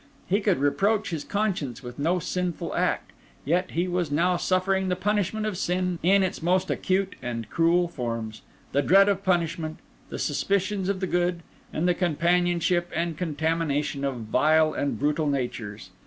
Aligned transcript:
He 0.25 0.41
could 0.41 0.57
reproach 0.57 1.11
his 1.11 1.23
conscience 1.23 1.83
with 1.83 1.99
no 1.99 2.17
sinful 2.17 2.73
act; 2.73 3.11
and 3.11 3.47
yet 3.47 3.71
he 3.73 3.87
was 3.87 4.09
now 4.09 4.35
suffering 4.35 4.89
the 4.89 4.95
punishment 4.95 5.45
of 5.45 5.59
sin 5.59 5.99
in 6.01 6.23
its 6.23 6.41
most 6.41 6.71
acute 6.71 7.15
and 7.21 7.47
cruel 7.51 7.87
forms—the 7.87 8.81
dread 8.81 9.07
of 9.07 9.23
punishment, 9.23 9.77
the 10.09 10.17
suspicions 10.17 10.89
of 10.89 11.01
the 11.01 11.05
good, 11.05 11.43
and 11.71 11.87
the 11.87 11.93
companionship 11.93 12.91
and 12.95 13.15
contamination 13.15 14.03
of 14.03 14.21
vile 14.21 14.73
and 14.73 14.97
brutal 14.97 15.27
natures. 15.27 15.91